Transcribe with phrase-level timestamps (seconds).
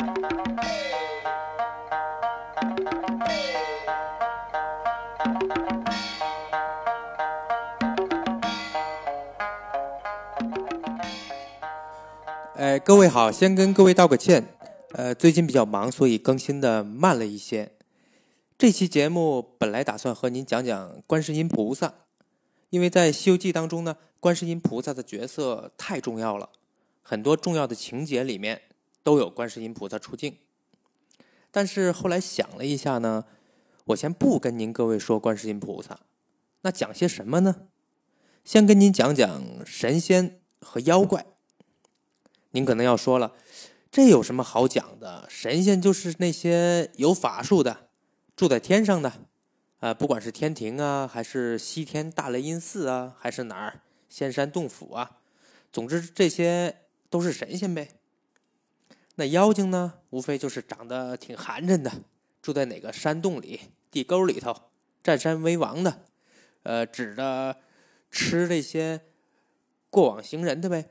[0.00, 0.06] 呃，
[12.78, 14.54] 各位好，先跟各位道个歉，
[14.92, 17.72] 呃，最近比较忙，所以更新的慢了一些。
[18.56, 21.92] 这期节目本来打算和您讲讲观世音菩萨，
[22.70, 26.48] 因为在《西游记》当中呢，观世音菩萨的角色太重要了，
[27.02, 28.62] 很多重要的情节里面
[29.02, 30.36] 都有观世音菩萨出镜。
[31.50, 33.24] 但是后来想了一下呢，
[33.86, 36.00] 我先不跟您各位说观世音菩萨，
[36.62, 37.66] 那讲些什么呢？
[38.44, 41.26] 先跟您讲讲神仙和妖怪。
[42.52, 43.32] 您可能要说了，
[43.90, 45.26] 这有什么好讲的？
[45.28, 47.88] 神仙就是那些有法术的，
[48.34, 49.12] 住在天上的，
[49.80, 55.18] 啊，不管是天庭啊，还是西天大雷音寺啊，还是哪儿仙山洞府啊，
[55.72, 56.76] 总之这些
[57.08, 57.99] 都是神仙呗。
[59.20, 61.92] 那妖精呢，无非就是长得挺寒碜的，
[62.40, 64.70] 住在哪个山洞里、地沟里头，
[65.02, 66.06] 占山为王的，
[66.62, 67.58] 呃，指着
[68.10, 69.02] 吃这些
[69.90, 70.88] 过往行人的呗。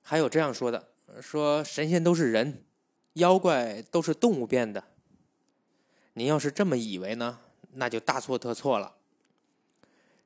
[0.00, 0.88] 还有这样说的：
[1.20, 2.64] 说神仙都是人，
[3.12, 4.84] 妖怪都是动物变的。
[6.14, 7.40] 您要是这么以为呢，
[7.74, 8.96] 那就大错特错了。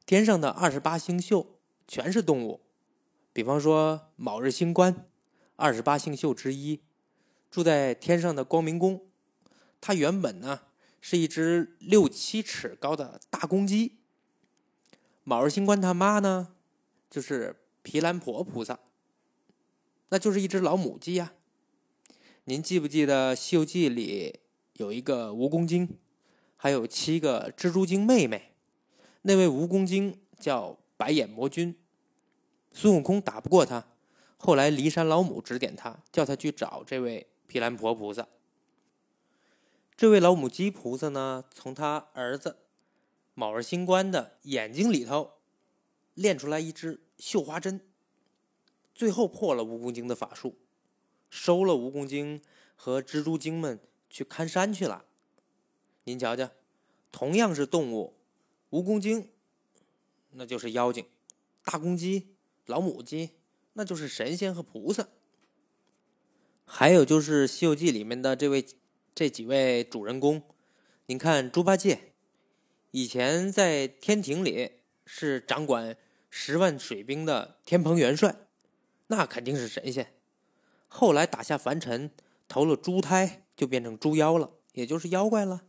[0.07, 2.61] 天上的二十八星宿全是动物，
[3.33, 5.09] 比方说卯日星官，
[5.57, 6.81] 二十八星宿之一，
[7.51, 9.07] 住在天上的光明宫，
[9.81, 10.63] 它原本呢
[11.01, 13.99] 是一只六七尺高的大公鸡。
[15.23, 16.55] 卯日星官他妈呢，
[17.09, 18.79] 就是毗蓝婆菩萨。
[20.11, 21.33] 那就是一只老母鸡呀。
[22.45, 24.41] 您记不记得《西游记》里
[24.75, 25.97] 有一个蜈蚣精，
[26.57, 28.53] 还有七个蜘蛛精妹妹？
[29.23, 31.75] 那位蜈蚣精叫白眼魔君，
[32.73, 33.87] 孙悟空打不过他，
[34.37, 38.29] 后来骊山老母指点他，叫他去找这位毗蓝婆菩萨。
[39.97, 42.59] 这位老母鸡菩萨呢，从他儿子
[43.35, 45.35] 卯日星官的眼睛里头
[46.15, 47.81] 练出来一支绣花针。
[48.95, 50.57] 最后破了蜈蚣精的法术，
[51.29, 52.41] 收了蜈蚣精
[52.77, 55.05] 和蜘蛛精们去看山去了。
[56.05, 56.51] 您瞧瞧，
[57.11, 58.15] 同样是动物，
[58.71, 59.31] 蜈蚣精
[60.31, 61.07] 那就是妖精，
[61.65, 62.35] 大公鸡、
[62.67, 63.31] 老母鸡
[63.75, 65.09] 那就是神仙和菩萨。
[66.65, 68.67] 还有就是《西游记》里面的这位
[69.15, 70.43] 这几位主人公，
[71.07, 72.15] 您看猪八戒，
[72.91, 74.73] 以前在天庭里
[75.05, 75.97] 是掌管
[76.31, 78.35] 十万水兵的天蓬元帅。
[79.09, 80.15] 那肯定是神仙，
[80.89, 82.11] 后来打下凡尘，
[82.49, 85.65] 投了猪胎，就变成猪妖了，也就是妖怪了。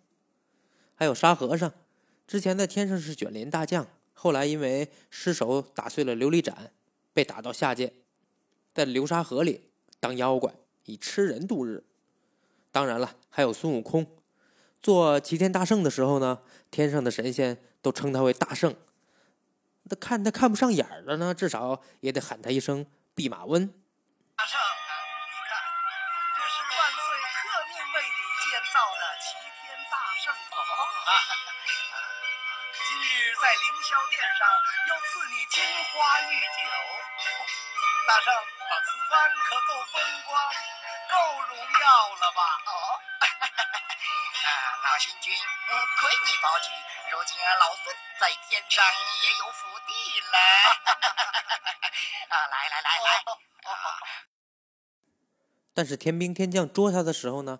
[0.96, 1.74] 还有沙和尚，
[2.26, 6.72] 之前在天上是卷帘大将，后来因为失手打碎了琉璃盏，
[7.16, 7.94] 被打到下界，
[8.74, 9.72] 在流沙河里
[10.02, 10.54] 当妖怪，
[10.84, 11.86] 以吃人度日。
[12.74, 14.06] 当然了，还有孙悟空，
[14.82, 18.76] 做齐天大圣的时候呢，天上的神仙都称他为大圣，
[19.84, 22.86] 那看他看不上眼的呢，至少也得喊他一声。
[23.16, 23.74] 弼马温，
[35.06, 36.66] 赐你金花玉酒，
[38.08, 39.14] 大圣，此番
[39.46, 40.34] 可够风光，
[41.10, 41.14] 够
[41.46, 42.42] 荣耀了吧？
[42.66, 42.74] 哦，
[44.46, 44.50] 啊，
[44.84, 45.32] 老新君，
[46.02, 46.72] 亏你保举，
[47.12, 48.84] 如今俺老孙在天上
[49.22, 50.38] 也有福地了。
[52.30, 53.24] 啊，来来来来！
[55.76, 57.60] 但是天兵天将捉他的时候呢，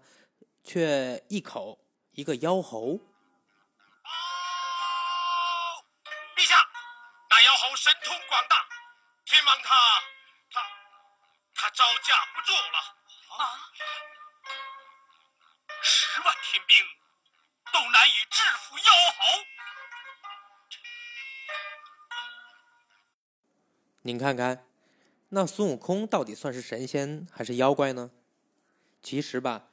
[0.64, 1.78] 却一口
[2.12, 3.00] 一个妖猴。
[8.36, 8.68] 神通广大，
[9.24, 9.70] 天王他
[10.52, 10.62] 他
[11.54, 12.80] 他招架不住了。
[13.38, 13.40] 啊！
[15.82, 16.86] 十万天兵
[17.72, 18.84] 都难以制服妖
[19.18, 19.24] 猴。
[24.02, 24.68] 您看看，
[25.30, 28.12] 那孙悟空到底算是神仙还是妖怪呢？
[29.02, 29.70] 其实吧，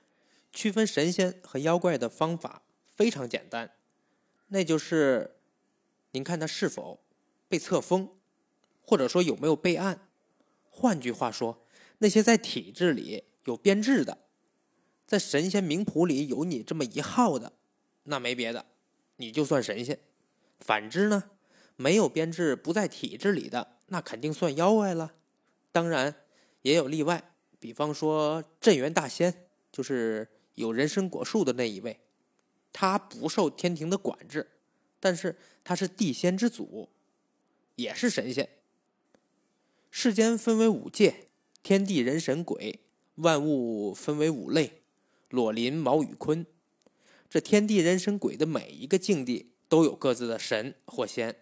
[0.53, 3.77] 区分神仙和妖怪的方法非常简单，
[4.49, 5.41] 那就是
[6.13, 7.05] 您看他是否
[7.49, 8.21] 被册封，
[8.83, 10.09] 或者说有没有备案。
[10.69, 11.65] 换句话说，
[11.99, 14.19] 那些在体制里有编制的，
[15.07, 17.53] 在神仙名谱里有你这么一号的，
[18.05, 18.67] 那没别的，
[19.17, 19.99] 你就算神仙。
[20.61, 21.31] 反之呢，
[21.77, 23.77] 没有编制、不在体制里的。
[23.89, 25.13] 那肯定算妖怪了，
[25.71, 26.15] 当然
[26.63, 32.01] 也有例外，比方说镇元大仙，就是有人参果树的那一位，
[32.73, 34.49] 他不受天庭的管制，
[34.99, 36.89] 但是他是地仙之祖，
[37.75, 38.49] 也是神仙。
[40.03, 41.29] 世间分为五界：
[41.63, 42.81] 天地人神鬼，
[43.15, 44.83] 万物分为五类：
[45.29, 46.45] 裸林、毛羽、鲲。
[47.31, 51.37] 这天地人神鬼的每一个境地都有各自的神或仙。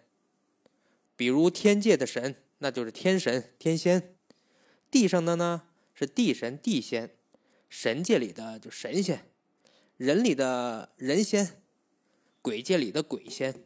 [1.15, 3.99] 比如天界的神，那就是天神、天仙；
[4.91, 5.63] 地上的呢
[5.95, 7.07] 是地神、地仙；
[7.67, 9.25] 神界里的就神仙，
[9.97, 11.63] 人里的人仙，
[12.43, 13.63] 鬼界里的鬼仙。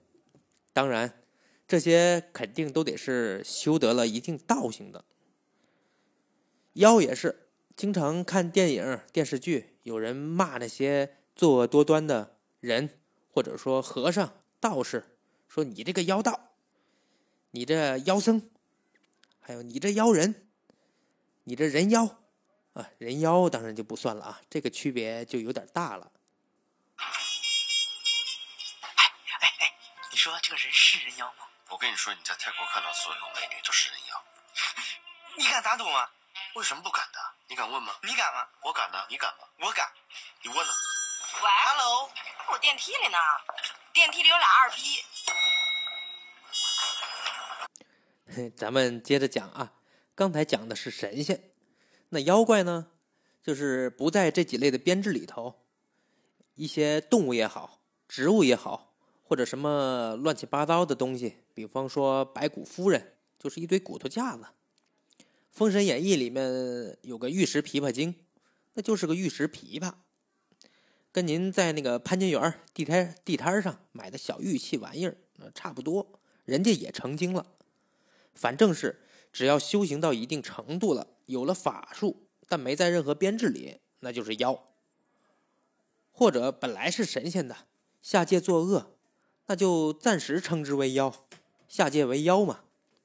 [0.72, 1.22] 当然，
[1.68, 5.06] 这些肯定都得是修得了一定道行的。
[6.74, 13.00] 妖也是，经常看电影、电视剧，有人骂那些作恶多端的人，
[13.32, 15.18] 或者说和尚、道士，
[15.48, 16.52] 说你这个妖道，
[17.52, 18.50] 你这妖僧，
[19.40, 20.48] 还有你这妖人，
[21.46, 22.24] 你这人妖
[22.74, 26.12] 啊，人妖当然就不算了啊，这个区别就有点大了。
[26.98, 27.06] 哎
[29.40, 29.74] 哎哎
[30.12, 31.05] 你说这个人是？
[31.76, 34.24] 我跟你说，你在泰国看到所有美女都是人妖，
[35.36, 36.10] 你敢打赌吗？
[36.56, 37.20] 为什么不敢的？
[37.50, 37.98] 你敢问吗？
[38.02, 38.48] 你敢吗？
[38.62, 39.40] 我敢呢，你敢吗？
[39.60, 39.92] 我敢。
[40.42, 40.74] 你问呢？
[41.44, 42.10] 喂，Hello，
[42.50, 43.18] 我电梯里呢，
[43.92, 45.04] 电梯里有俩二逼。
[48.56, 49.74] 咱们接着讲啊，
[50.16, 51.52] 刚才讲的是神仙，
[52.08, 52.88] 那妖怪呢，
[53.44, 55.66] 就是不在这几类的编制里头，
[56.54, 58.95] 一些动物也好，植物也好，
[59.28, 64.44] 或者什么乱七八糟的东西，比方说白骨夫人，就是一堆骨头架子。
[65.50, 68.14] 《封神演义》里面有个玉石琵琶精，
[68.76, 69.94] 那就是个玉石琵琶，
[71.12, 75.18] 跟您在那个潘家园地摊地摊上买的小玉器玩意儿
[75.56, 77.48] 差不多，人家也成精了。
[78.36, 79.02] 反正是
[79.34, 84.62] 只要修行到一定程度了，有了法术，但没在任何编制里，那就是妖。
[86.12, 87.56] 或者本来是神仙的，
[88.02, 88.95] 下界作恶，
[89.48, 91.14] 那就暂时称之为妖，
[91.68, 92.62] 下界为妖嘛。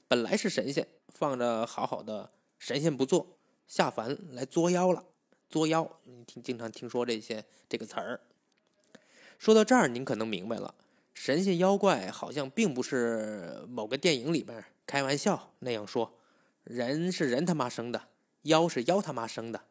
[0.08, 2.30] 本来是神仙，放着好好的。
[2.58, 5.04] 神仙不做，下凡来作妖了。
[5.48, 8.20] 作妖，你听经常听说这些这个词儿。
[9.38, 10.74] 说到这儿，您可能明白了，
[11.12, 16.14] 神仙妖怪好像并不是某个电影里边开玩笑那样说，
[16.64, 18.08] 人是人他妈生的，
[18.42, 19.62] 妖是妖他妈生的。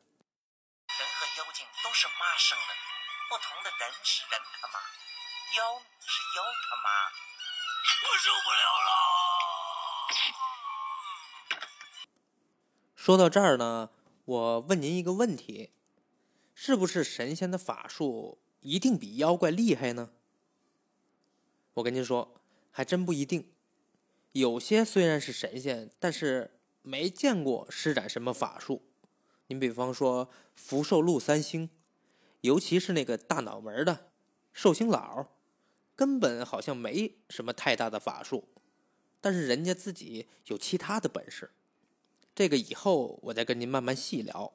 [12.99, 13.91] 说到这儿呢，
[14.25, 15.69] 我问您一个问题：
[16.53, 20.09] 是不是神仙的法术一定比妖怪厉害呢？
[21.75, 22.41] 我跟您说，
[22.71, 23.53] 还真不一定。
[24.33, 28.81] 有些虽然是神仙，但是没见过施展什么法术。
[29.47, 31.69] 您比方说福寿禄三星，
[32.41, 34.11] 尤其是那个大脑门的
[34.51, 35.27] 寿星老，
[35.95, 38.49] 根本好像没什么太大的法术，
[39.21, 41.51] 但是人家自己有其他的本事。
[42.39, 44.53] 这个以后我再跟您慢慢细聊。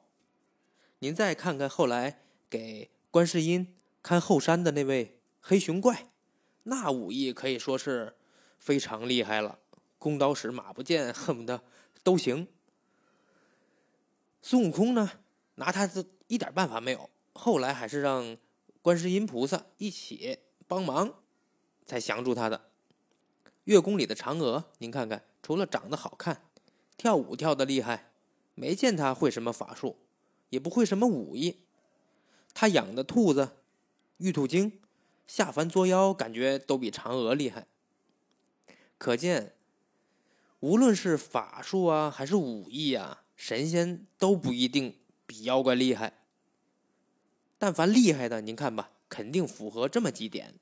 [0.97, 6.09] 您再看看后来给观世音看后山的那位黑熊怪，
[6.63, 8.15] 那武艺可以说是
[8.57, 9.59] 非常厉害了，
[9.99, 11.61] 弓刀使马不见，恨不得
[12.01, 12.47] 都行。
[14.41, 15.19] 孙悟空呢，
[15.53, 18.35] 拿他的一点办法没有，后来还是让
[18.81, 21.19] 观世音菩萨一起帮忙，
[21.85, 22.71] 才降住他的。
[23.65, 26.41] 月宫里的嫦娥，您看看，除了长得好看。
[26.97, 28.11] 跳舞跳的厉害，
[28.53, 29.97] 没见他会什么法术，
[30.49, 31.59] 也不会什么武艺。
[32.53, 33.57] 他养的兔子
[34.17, 34.79] 玉兔精
[35.27, 37.67] 下凡作妖，感觉都比嫦娥厉害。
[38.97, 39.55] 可见，
[40.61, 46.13] 无论是法术啊，还是武艺啊，神仙都不一定比妖怪厉害。
[47.57, 50.55] 但凡厉害的，您看吧，肯定符合这么几点：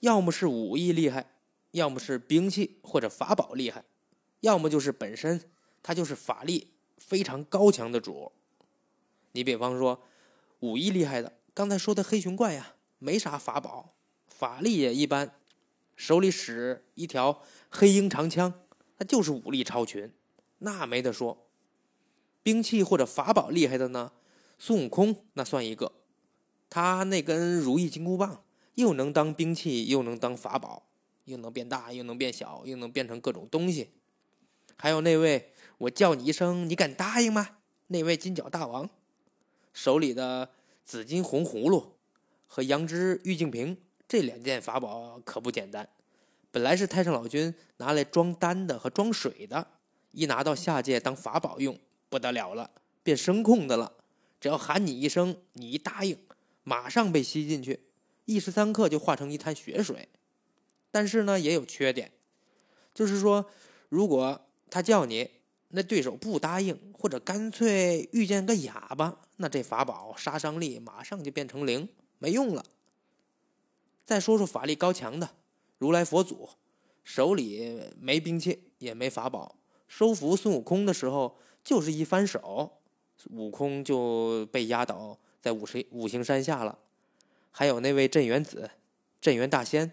[0.00, 1.30] 要么是武艺厉害，
[1.70, 3.84] 要么是兵器或者法宝厉害。
[4.46, 5.50] 要么就是本身
[5.82, 8.30] 他就是法力非常高强的主。
[9.32, 10.00] 你比方说
[10.60, 13.96] 武艺厉害的，刚才说的黑熊怪呀，没啥法宝，
[14.28, 15.34] 法力也一般，
[15.96, 18.54] 手里使一条黑鹰长枪，
[18.98, 20.12] 那就是武力超群，
[20.58, 21.48] 那没得说。
[22.44, 24.12] 兵器或者法宝厉害的呢，
[24.60, 25.90] 孙悟空那算一个，
[26.70, 28.44] 他那根如意金箍棒
[28.76, 30.86] 又能当兵器，又能当法宝，
[31.24, 33.90] 又能变大，又能变小，又能变成各种东西。
[34.76, 37.58] 还有那位，我叫你一声，你敢答应吗？
[37.88, 38.90] 那位金角大王
[39.72, 40.50] 手里的
[40.84, 41.96] 紫金红葫芦
[42.46, 43.76] 和羊脂玉净瓶
[44.08, 45.88] 这两件法宝可不简单。
[46.50, 49.68] 本来是太上老君拿来装丹的和装水的，
[50.12, 51.78] 一拿到下界当法宝用，
[52.08, 52.70] 不得了了，
[53.02, 53.92] 变声控的了。
[54.40, 56.18] 只要喊你一声，你一答应，
[56.62, 57.80] 马上被吸进去，
[58.24, 60.08] 一时三刻就化成一滩血水。
[60.90, 62.12] 但是呢，也有缺点，
[62.94, 63.50] 就是说
[63.90, 65.30] 如果他叫你，
[65.68, 72.64] 那对手不答应，或者干脆遇见个哑巴，那这法宝杀伤力马上就变成零，没用了。
[74.04, 75.30] 再说说法力高强的
[75.78, 76.48] 如来佛祖，
[77.02, 79.56] 手里没兵器也没法宝，
[79.88, 82.78] 收服孙悟空的时候就是一翻手，
[83.30, 86.78] 悟空就被压倒在五十五行山下了。
[87.50, 88.70] 还有那位镇元子、
[89.20, 89.92] 镇元大仙，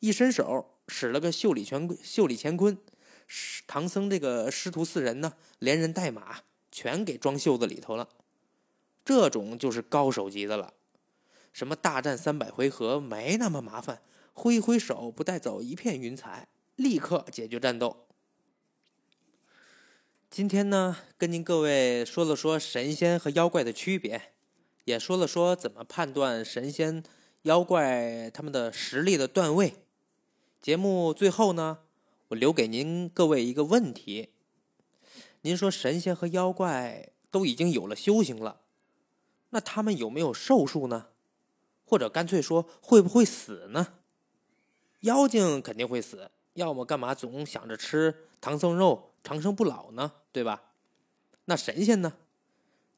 [0.00, 2.78] 一伸手使了个袖里乾袖里乾坤。
[3.66, 8.08] 唐僧这个师徒四人呢，连人带马全给装袖子里头了，
[9.04, 10.74] 这种就是高手级的了。
[11.52, 14.02] 什么大战三百回合没那么麻烦，
[14.32, 18.06] 挥挥手不带走一片云彩，立刻解决战斗。
[20.30, 24.34] 今天呢，跟您各位说了说神仙和妖怪的区别，
[24.84, 27.02] 也说了说怎么判断神仙、
[27.42, 29.74] 妖怪他们的实力的段位。
[30.62, 31.78] 节目最后呢。
[32.28, 34.30] 我留给您各位一个问题：
[35.42, 38.62] 您说神仙和妖怪都已经有了修行了，
[39.50, 41.08] 那他们有没有寿数呢？
[41.84, 44.00] 或者干脆说会不会死呢？
[45.00, 50.10] 妖精肯定会死，要么干嘛总想着吃唐僧肉长生不老呢？
[50.32, 50.72] 对吧？
[51.44, 52.14] 那神仙呢？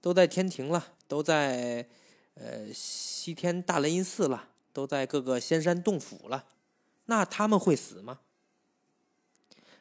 [0.00, 1.86] 都在天庭了，都在
[2.32, 6.46] 呃西天大雷音寺了，都在各个仙山洞府了，
[7.06, 8.20] 那他们会死吗？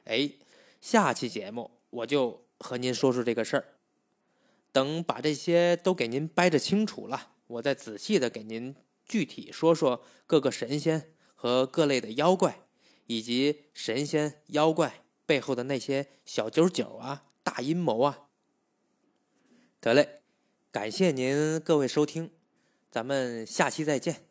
[0.07, 0.31] 哎，
[0.79, 3.73] 下期节目我就和您说说这个事儿。
[4.71, 12.61] 等把这些都给您掰扯清楚了，我再仔细的给您具体说说各个神仙和各类的妖怪，
[13.07, 18.27] 以及神仙妖怪背后的那些小九九啊、大阴谋啊。
[19.79, 20.21] 得嘞，
[20.71, 22.31] 感谢您各位收听，
[22.91, 24.26] 咱们下期再见。